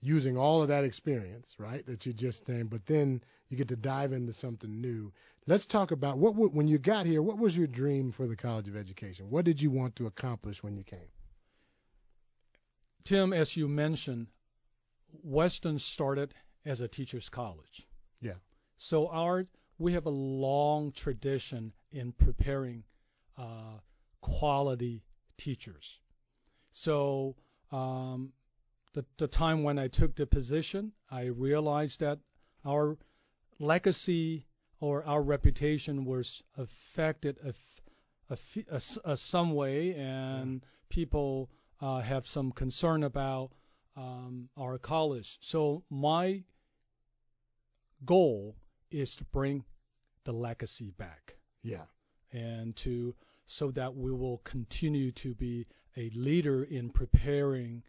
using 0.00 0.36
all 0.36 0.62
of 0.62 0.68
that 0.68 0.84
experience, 0.84 1.54
right, 1.58 1.84
that 1.86 2.06
you 2.06 2.12
just 2.12 2.48
named, 2.48 2.70
but 2.70 2.86
then 2.86 3.22
you 3.48 3.56
get 3.56 3.68
to 3.68 3.76
dive 3.76 4.12
into 4.12 4.32
something 4.32 4.80
new. 4.80 5.12
Let's 5.46 5.66
talk 5.66 5.90
about 5.90 6.18
what 6.18 6.34
when 6.34 6.68
you 6.68 6.78
got 6.78 7.06
here. 7.06 7.22
What 7.22 7.38
was 7.38 7.56
your 7.56 7.66
dream 7.66 8.12
for 8.12 8.26
the 8.26 8.36
College 8.36 8.68
of 8.68 8.76
Education? 8.76 9.30
What 9.30 9.44
did 9.44 9.60
you 9.60 9.70
want 9.70 9.96
to 9.96 10.06
accomplish 10.06 10.62
when 10.62 10.76
you 10.76 10.84
came? 10.84 11.08
Tim, 13.04 13.32
as 13.32 13.56
you 13.56 13.68
mentioned, 13.68 14.26
Western 15.22 15.78
started 15.78 16.34
as 16.64 16.80
a 16.80 16.88
teachers' 16.88 17.28
college. 17.28 17.86
Yeah. 18.20 18.34
So 18.78 19.08
our 19.08 19.46
we 19.78 19.92
have 19.92 20.06
a 20.06 20.10
long 20.10 20.92
tradition 20.92 21.72
in 21.92 22.12
preparing 22.12 22.82
uh, 23.38 23.78
quality 24.20 25.02
teachers. 25.38 26.00
So 26.72 27.36
um, 27.70 28.32
the, 28.96 29.04
the 29.18 29.28
time 29.28 29.62
when 29.62 29.78
I 29.78 29.88
took 29.88 30.16
the 30.16 30.26
position, 30.26 30.92
I 31.10 31.26
realized 31.26 32.00
that 32.00 32.18
our 32.64 32.96
legacy 33.58 34.46
or 34.80 35.04
our 35.04 35.22
reputation 35.22 36.06
was 36.06 36.42
affected 36.56 37.36
a, 37.44 37.52
a, 38.32 38.38
a, 38.70 38.80
a 39.12 39.16
some 39.18 39.52
way, 39.52 39.94
and 39.94 40.64
people 40.88 41.50
uh, 41.82 42.00
have 42.00 42.26
some 42.26 42.52
concern 42.52 43.02
about 43.02 43.50
um, 43.98 44.48
our 44.56 44.78
college. 44.78 45.36
So 45.42 45.84
my 45.90 46.44
goal 48.02 48.56
is 48.90 49.16
to 49.16 49.24
bring 49.24 49.64
the 50.24 50.32
legacy 50.32 50.90
back. 50.96 51.36
Yeah. 51.62 51.84
And 52.32 52.74
to 52.76 53.14
so 53.44 53.70
that 53.72 53.94
we 53.94 54.10
will 54.10 54.38
continue 54.38 55.12
to 55.12 55.34
be 55.34 55.66
a 55.98 56.10
leader 56.14 56.64
in 56.64 56.88
preparing 56.88 57.82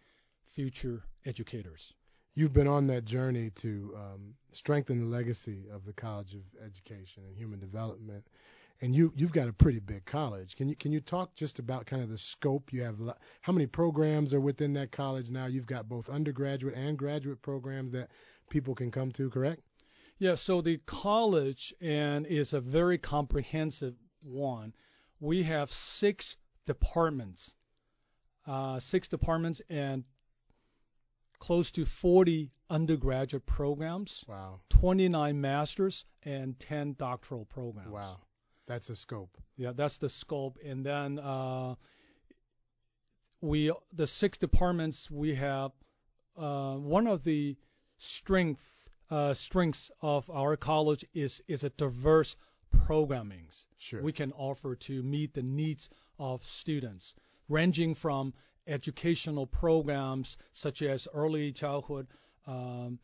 future 0.50 1.04
educators 1.26 1.94
you've 2.38 2.54
been 2.54 2.68
on 2.68 2.86
that 2.86 3.04
journey 3.04 3.50
to 3.50 3.96
um, 3.96 4.36
strengthen 4.52 5.00
the 5.00 5.06
legacy 5.06 5.66
of 5.74 5.84
the 5.86 5.94
College 5.94 6.36
of 6.36 6.42
Education 6.64 7.24
and 7.28 7.36
Human 7.36 7.60
Development. 7.60 8.24
And 8.80 8.96
you 8.96 9.12
you've 9.16 9.34
got 9.34 9.48
a 9.48 9.54
pretty 9.54 9.80
big 9.80 10.06
college. 10.06 10.56
Can 10.56 10.70
you 10.70 10.76
can 10.76 10.92
you 10.92 11.00
talk 11.00 11.34
just 11.34 11.58
about 11.58 11.88
kind 11.88 12.04
of 12.04 12.10
the 12.10 12.18
scope 12.18 12.72
you 12.72 12.84
have? 12.84 13.00
How 13.42 13.52
many 13.52 13.66
programs 13.66 14.36
are 14.36 14.40
within 14.40 14.74
that 14.74 14.92
college 14.92 15.32
now? 15.32 15.48
You've 15.48 15.66
got 15.66 15.90
both 15.90 16.12
undergraduate 16.12 16.76
and 16.76 16.96
graduate 16.96 17.42
programs 17.42 17.94
that 17.94 18.12
people 18.52 18.76
can 18.76 18.92
come 18.92 19.12
to, 19.14 19.32
correct? 19.32 19.64
Yeah. 20.20 20.36
So 20.36 20.62
the 20.62 20.78
college 20.86 21.74
and 21.82 22.28
is 22.28 22.54
a 22.54 22.62
very 22.62 23.00
comprehensive 23.00 23.96
one. 24.22 24.76
We 25.20 25.42
have 25.42 25.72
six 25.72 26.38
departments, 26.68 27.56
uh, 28.46 28.80
six 28.80 29.08
departments, 29.08 29.64
and 29.72 30.04
close 31.40 31.72
to 31.72 31.86
40 31.86 32.52
undergraduate 32.70 33.46
programs, 33.46 34.24
wow. 34.28 34.60
29 34.70 35.40
masters, 35.40 36.06
and 36.24 36.60
10 36.60 36.94
doctoral 36.98 37.46
programs. 37.46 37.92
Wow, 37.92 38.18
that's 38.66 38.90
a 38.90 38.96
scope. 38.96 39.38
Yeah, 39.56 39.72
that's 39.74 39.98
the 39.98 40.10
scope. 40.10 40.58
And 40.64 40.86
then 40.86 41.20
uh, 41.20 41.76
we, 43.42 43.72
the 43.94 44.08
six 44.08 44.38
departments 44.38 45.10
we 45.10 45.36
have, 45.36 45.72
uh, 46.38 46.76
one 46.76 47.08
of 47.08 47.24
the 47.24 47.58
strength 47.98 48.90
uh, 49.10 49.34
strengths 49.34 49.92
of 50.02 50.30
our 50.30 50.58
college 50.58 51.06
is 51.14 51.42
is 51.48 51.64
a 51.64 51.70
diverse 51.70 52.36
programmings 52.76 53.66
sure. 53.78 54.02
we 54.02 54.12
can 54.12 54.34
offer 54.34 54.76
to 54.76 55.02
meet 55.02 55.34
the 55.34 55.44
needs 55.44 55.90
of 56.20 56.44
students, 56.44 57.14
ranging 57.48 57.96
from 57.96 58.34
educational 58.68 59.48
programs 59.48 60.38
such 60.54 60.82
as 60.82 61.08
early 61.14 61.52
childhood, 61.52 62.08
um, 62.46 63.00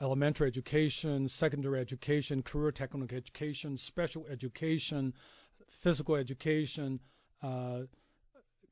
elementary 0.00 0.46
education, 0.46 1.28
secondary 1.28 1.80
education, 1.80 2.42
career 2.42 2.72
technical 2.72 3.16
education, 3.16 3.76
special 3.76 4.26
education, 4.28 5.14
physical 5.68 6.16
education, 6.16 7.00
uh, 7.42 7.80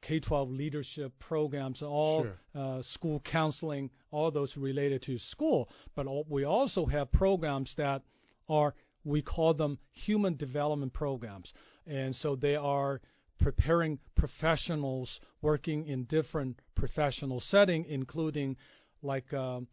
K-12 0.01 0.57
leadership 0.57 1.19
programs, 1.19 1.83
all 1.83 2.23
sure. 2.23 2.39
uh, 2.55 2.83
school 2.83 3.21
counseling, 3.21 3.91
all 4.11 4.31
those 4.31 4.57
related 4.57 5.03
to 5.03 5.19
school. 5.19 5.69
But 5.95 6.07
all, 6.07 6.25
we 6.29 6.45
also 6.45 6.87
have 6.87 7.11
programs 7.11 7.75
that 7.75 8.03
are 8.49 8.75
we 9.05 9.23
call 9.23 9.55
them 9.55 9.79
human 9.93 10.37
development 10.37 10.93
programs, 10.93 11.53
and 11.87 12.15
so 12.15 12.37
they 12.37 12.57
are 12.57 13.01
preparing 13.39 13.99
professionals 14.15 15.21
working 15.41 15.87
in 15.87 16.05
different 16.05 16.59
professional 16.75 17.41
setting, 17.41 17.85
including 17.89 18.57
like 19.03 19.33
um, 19.33 19.69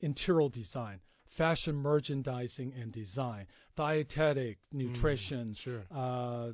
interior 0.00 0.48
design, 0.48 1.00
fashion 1.26 1.76
merchandising 1.76 2.72
and 2.80 2.92
design, 2.92 3.46
dietetic, 3.76 4.58
nutrition, 4.72 5.50
mm, 5.50 5.56
sure. 5.56 5.82
uh, 5.94 6.52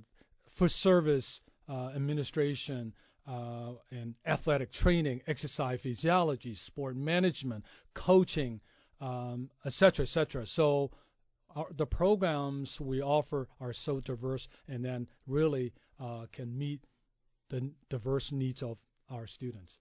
food 0.52 0.70
service 0.70 1.40
uh, 1.68 1.90
administration, 1.94 2.92
uh, 3.26 3.72
in 3.90 4.14
athletic 4.26 4.72
training, 4.72 5.22
exercise 5.26 5.80
physiology, 5.80 6.54
sport 6.54 6.96
management, 6.96 7.64
coaching, 7.94 8.60
um, 9.00 9.50
etc., 9.64 10.02
etc. 10.02 10.46
So 10.46 10.90
our, 11.54 11.66
the 11.70 11.86
programs 11.86 12.80
we 12.80 13.02
offer 13.02 13.48
are 13.60 13.72
so 13.72 14.00
diverse, 14.00 14.48
and 14.68 14.84
then 14.84 15.06
really 15.26 15.72
uh, 16.00 16.26
can 16.33 16.57
meet 16.57 16.80
the 17.50 17.71
diverse 17.88 18.33
needs 18.33 18.62
of 18.62 18.78
our 19.11 19.26
students. 19.26 19.78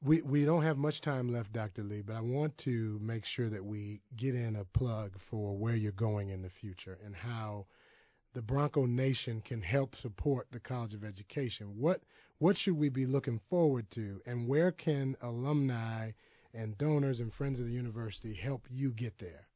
We 0.00 0.22
we 0.22 0.44
don't 0.44 0.62
have 0.62 0.78
much 0.78 1.00
time 1.00 1.32
left, 1.32 1.52
Dr. 1.52 1.82
Li, 1.82 2.02
but 2.02 2.16
I 2.16 2.20
want 2.20 2.56
to 2.58 2.98
make 3.02 3.24
sure 3.24 3.48
that 3.48 3.64
we 3.64 4.00
get 4.16 4.34
in 4.34 4.56
a 4.56 4.64
plug 4.64 5.18
for 5.18 5.56
where 5.56 5.74
you're 5.74 5.92
going 5.92 6.30
in 6.30 6.42
the 6.42 6.48
future 6.48 6.98
and 7.04 7.14
how 7.14 7.66
the 8.34 8.42
Bronco 8.42 8.86
Nation 8.86 9.40
can 9.40 9.60
help 9.60 9.96
support 9.96 10.46
the 10.52 10.60
College 10.60 10.94
of 10.94 11.02
Education. 11.02 11.76
What 11.76 12.02
what 12.38 12.56
should 12.56 12.76
we 12.76 12.88
be 12.88 13.06
looking 13.06 13.40
forward 13.40 13.90
to, 13.90 14.20
and 14.24 14.46
where 14.46 14.70
can 14.70 15.16
alumni 15.20 16.12
and 16.54 16.78
donors 16.78 17.18
and 17.18 17.32
friends 17.32 17.58
of 17.58 17.66
the 17.66 17.72
university 17.72 18.34
help 18.34 18.66
you 18.70 18.92
get 18.92 19.18
there? 19.18 19.48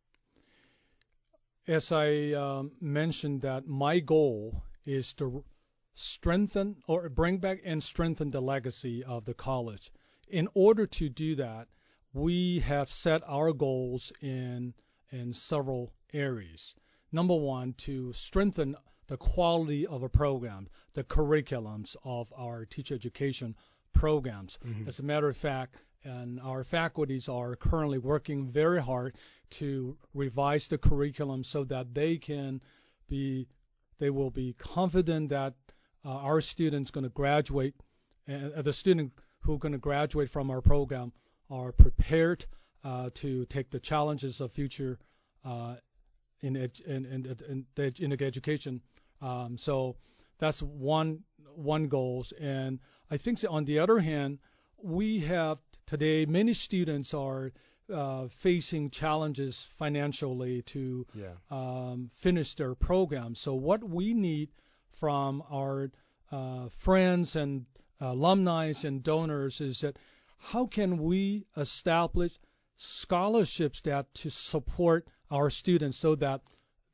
As 1.69 1.93
I 1.93 2.33
um, 2.33 2.73
mentioned, 2.81 3.43
that 3.43 3.69
my 3.69 4.01
goal 4.01 4.65
is 4.85 5.13
to 5.15 5.45
strengthen 5.95 6.77
or 6.87 7.09
bring 7.09 7.39
back 7.39 7.61
and 7.65 7.83
strengthen 7.83 8.31
the 8.31 8.41
legacy 8.41 9.05
of 9.05 9.25
the 9.25 9.35
college 9.35 9.91
in 10.33 10.49
order 10.55 10.87
to 10.87 11.09
do 11.09 11.37
that, 11.37 11.69
we 12.15 12.61
have 12.61 12.89
set 12.89 13.23
our 13.27 13.53
goals 13.53 14.13
in 14.21 14.75
in 15.11 15.35
several 15.35 15.93
areas. 16.15 16.75
Number 17.13 17.37
one, 17.37 17.75
to 17.75 18.15
strengthen 18.15 18.75
the 19.09 19.19
quality 19.19 19.87
of 19.87 20.03
a 20.03 20.09
program, 20.09 20.69
the 20.95 21.05
curriculums 21.05 21.97
of 22.03 22.33
our 22.35 22.65
teacher 22.65 22.95
education 22.95 23.55
programs. 23.93 24.59
Mm-hmm. 24.65 24.89
As 24.89 25.01
a 25.01 25.03
matter 25.03 25.29
of 25.29 25.37
fact, 25.37 25.77
and 26.03 26.41
our 26.41 26.65
faculties 26.65 27.29
are 27.29 27.55
currently 27.57 27.99
working 27.99 28.49
very 28.49 28.81
hard 28.81 29.15
to 29.51 29.99
revise 30.15 30.69
the 30.69 30.79
curriculum 30.79 31.45
so 31.45 31.65
that 31.65 31.93
they 31.93 32.17
can 32.17 32.63
be 33.07 33.47
they 34.03 34.11
will 34.11 34.31
be 34.31 34.53
confident 34.59 35.29
that 35.29 35.55
uh, 36.05 36.09
our 36.09 36.41
students 36.41 36.91
going 36.91 37.05
to 37.05 37.11
graduate 37.11 37.75
uh, 38.29 38.61
the 38.61 38.73
student 38.73 39.13
who 39.43 39.59
going 39.59 39.71
to 39.71 39.79
graduate 39.79 40.29
from 40.29 40.51
our 40.51 40.61
program 40.61 41.13
are 41.49 41.71
prepared 41.71 42.45
uh, 42.83 43.11
to 43.15 43.45
take 43.45 43.71
the 43.71 43.79
challenges 43.79 44.41
of 44.41 44.51
future 44.51 44.99
uh, 45.45 45.77
in, 46.41 46.57
ed- 46.57 46.81
in, 46.85 47.05
in, 47.05 47.65
in, 47.79 47.95
in 48.01 48.13
education. 48.25 48.81
Um, 49.21 49.57
so 49.57 49.95
that's 50.39 50.61
one 50.61 51.21
one 51.55 51.87
goals. 51.87 52.33
And 52.33 52.81
I 53.09 53.19
think 53.19 53.39
so 53.39 53.53
on 53.53 53.67
the 53.67 53.79
other 53.79 54.01
hand, 54.01 54.41
we 54.83 55.21
have 55.21 55.59
today 55.87 56.27
many 56.27 56.55
students 56.55 57.15
are 57.15 57.53
uh, 57.93 58.29
facing 58.29 58.91
challenges 58.91 59.61
financially 59.79 60.63
to 60.63 61.07
yeah. 61.15 61.33
um, 61.51 62.11
finish 62.17 62.55
their 62.55 62.75
program. 62.75 63.35
So 63.35 63.55
what 63.55 63.83
we 63.85 64.15
need 64.15 64.51
from 64.93 65.43
our 65.51 65.91
uh, 66.31 66.69
friends 66.69 67.37
and 67.37 67.67
alumni 68.01 68.73
and 68.85 69.03
donors 69.03 69.61
is 69.61 69.81
that 69.81 69.99
how 70.39 70.67
can 70.67 70.99
we 70.99 71.47
establish 71.57 72.33
scholarships 72.77 73.81
that 73.83 74.13
to 74.15 74.31
support 74.31 75.07
our 75.31 75.51
students 75.51 75.99
so 75.99 76.17
that 76.17 76.41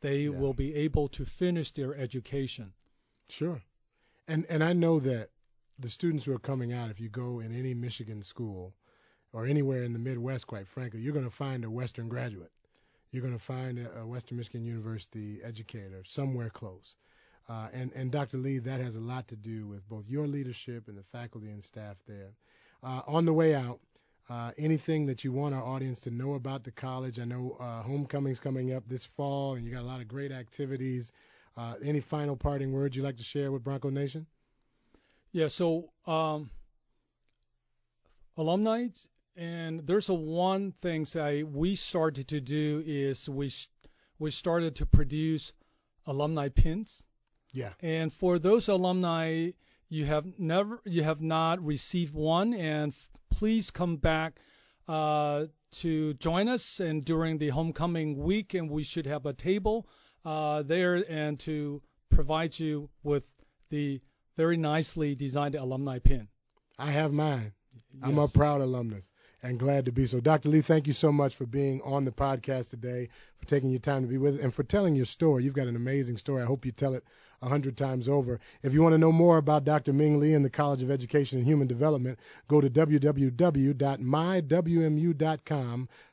they 0.01 0.23
yeah. 0.23 0.31
will 0.31 0.55
be 0.55 0.75
able 0.75 1.09
to 1.09 1.25
finish 1.25 1.71
their 1.73 1.95
education. 1.95 2.73
Sure. 3.29 3.61
And 4.27 4.47
and 4.49 4.63
I 4.63 4.73
know 4.75 5.01
that 5.01 5.29
the 5.79 5.89
students 5.89 6.25
who 6.25 6.35
are 6.35 6.39
coming 6.39 6.73
out, 6.73 6.91
if 6.91 7.01
you 7.01 7.09
go 7.09 7.41
in 7.41 7.55
any 7.55 7.75
Michigan 7.75 8.23
school 8.23 8.75
or 9.33 9.47
anywhere 9.47 9.85
in 9.85 9.93
the 9.93 9.99
Midwest, 9.99 10.47
quite 10.47 10.67
frankly, 10.67 11.01
you're 11.01 11.13
going 11.13 11.25
to 11.25 11.31
find 11.31 11.65
a 11.65 11.71
Western 11.71 12.09
graduate. 12.09 12.51
You're 13.11 13.23
going 13.23 13.37
to 13.37 13.43
find 13.43 13.79
a, 13.79 14.07
Western 14.07 14.39
Michigan 14.39 14.65
University 14.65 15.41
educator 15.43 16.03
somewhere 16.05 16.51
close. 16.51 16.97
Uh, 17.49 17.69
and, 17.73 17.93
and 17.93 18.13
Dr. 18.13 18.37
Li, 18.37 18.59
that 18.59 18.81
has 18.81 18.97
a 18.97 19.01
lot 19.01 19.29
to 19.29 19.37
do 19.37 19.67
with 19.67 19.89
both 19.89 20.09
your 20.09 20.27
leadership 20.27 20.89
and 20.89 20.99
the 20.99 21.03
faculty 21.03 21.49
and 21.49 21.65
staff 21.65 21.97
there. 22.07 22.33
Uh, 22.83 23.01
on 23.07 23.25
the 23.25 23.33
way 23.33 23.55
out, 23.55 23.81
uh, 24.29 24.53
anything 24.59 25.07
that 25.07 25.25
you 25.25 25.33
want 25.33 25.55
our 25.55 25.65
audience 25.65 26.01
to 26.01 26.11
know 26.11 26.35
about 26.35 26.63
the 26.63 26.71
college? 26.71 27.19
I 27.19 27.25
know 27.25 27.57
uh, 27.59 27.83
homecoming's 27.83 28.41
coming 28.41 28.75
up 28.75 28.87
this 28.87 29.07
fall, 29.07 29.55
and 29.55 29.65
you 29.65 29.73
got 29.73 29.83
a 29.83 29.87
lot 29.87 30.03
of 30.03 30.09
great 30.09 30.33
activities. 30.33 31.13
Uh, 31.57 31.75
any 31.83 32.01
final 32.01 32.37
parting 32.37 32.73
words 32.73 32.95
you'd 32.95 33.05
like 33.05 33.17
to 33.17 33.25
share 33.25 33.51
with 33.51 33.65
Bronco 33.65 33.89
Nation? 33.89 34.27
Yeah, 35.33 35.49
so 35.49 35.91
um, 36.07 36.51
alumni, 38.37 38.89
and 39.39 39.87
there's 39.87 40.09
a 40.09 40.15
one 40.15 40.73
thing 40.73 41.05
that 41.13 41.49
we 41.51 41.77
started 41.77 42.29
to 42.29 42.41
do 42.41 42.83
is 42.85 43.29
we 43.29 43.51
we 44.19 44.31
started 44.31 44.77
to 44.77 44.87
produce 44.87 45.53
alumni 46.07 46.49
pins 46.49 47.03
yeah. 47.53 47.73
And 47.81 48.13
for 48.13 48.39
those 48.39 48.69
alumni 48.69 49.51
you 49.89 50.05
have 50.05 50.27
never 50.39 50.81
you 50.85 51.03
have 51.03 51.21
not 51.21 51.65
received 51.65 52.15
one, 52.15 52.53
and 52.55 52.93
f- 52.93 53.11
please 53.31 53.71
come 53.71 53.97
back 53.97 54.39
uh, 54.87 55.47
to 55.71 56.15
join 56.15 56.49
us 56.49 56.81
and 56.81 57.05
during 57.05 57.39
the 57.39 57.49
homecoming 57.49 58.19
week, 58.19 58.55
and 58.55 58.71
we 58.71 58.85
should 58.85 59.07
have 59.07 59.25
a 59.25 59.33
table 59.33 59.89
uh, 60.25 60.63
there 60.63 61.03
and 61.09 61.39
to 61.41 61.83
provide 62.11 62.59
you 62.59 62.91
with 63.03 63.33
the 63.71 64.01
very 64.37 64.57
nicely 64.57 65.15
designed 65.15 65.55
alumni 65.55 65.99
pin. 65.99 66.29
I 66.79 66.91
have 66.91 67.13
mine. 67.13 67.53
Yes. 67.95 68.03
I'm 68.03 68.19
a 68.19 68.29
proud 68.29 68.61
alumnus 68.61 69.11
and 69.43 69.59
glad 69.59 69.87
to 69.87 69.93
be 69.93 70.07
so. 70.07 70.21
Dr. 70.21 70.49
Li, 70.49 70.61
thank 70.61 70.87
you 70.87 70.93
so 70.93 71.13
much 71.13 71.37
for 71.37 71.47
being 71.47 71.81
on 71.83 72.05
the 72.05 72.13
podcast 72.13 72.71
today, 72.71 73.09
for 73.39 73.47
taking 73.47 73.71
your 73.71 73.81
time 73.81 74.03
to 74.03 74.09
be 74.09 74.19
with 74.19 74.35
us, 74.37 74.41
and 74.41 74.53
for 74.53 74.63
telling 74.63 74.95
your 74.97 75.07
story. 75.07 75.45
You've 75.45 75.55
got 75.55 75.69
an 75.69 75.77
amazing 75.77 76.17
story. 76.17 76.43
I 76.43 76.47
hope 76.47 76.65
you 76.67 76.73
tell 76.73 76.95
it 76.95 77.05
a 77.41 77.49
hundred 77.49 77.77
times 77.77 78.09
over. 78.09 78.41
If 78.63 78.73
you 78.75 78.83
want 78.83 78.95
to 78.95 78.99
know 78.99 79.13
more 79.13 79.39
about 79.39 79.65
Dr. 79.65 79.93
Ming 79.93 80.19
Li 80.19 80.35
and 80.35 80.45
the 80.45 80.51
College 80.51 80.83
of 80.83 80.91
Education 80.91 81.39
and 81.39 81.47
Human 81.47 81.69
Development, 81.69 82.19
go 82.49 82.61
to 82.61 82.69
www.mywmu.com 82.69 83.29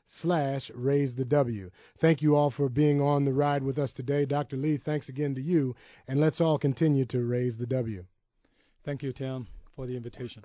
slash 0.06 0.70
raise 0.74 1.16
the 1.16 1.24
W. 1.24 1.70
Thank 1.98 2.22
you 2.22 2.36
all 2.36 2.50
for 2.50 2.68
being 2.68 3.00
on 3.00 3.24
the 3.24 3.32
ride 3.32 3.64
with 3.64 3.78
us 3.78 3.92
today. 3.92 4.24
Dr. 4.24 4.56
Li, 4.56 4.76
thanks 4.76 5.08
again 5.08 5.34
to 5.34 5.42
you, 5.42 5.74
and 6.06 6.20
let's 6.20 6.40
all 6.40 6.58
continue 6.58 7.06
to 7.06 7.24
raise 7.24 7.56
the 7.56 7.66
W. 7.66 8.04
Thank 8.84 9.02
you, 9.02 9.12
Tim, 9.12 9.48
for 9.74 9.86
the 9.86 9.96
invitation. 9.96 10.44